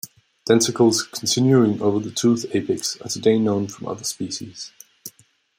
[0.49, 4.71] Denticles continuing over the tooth apex are today known from other species.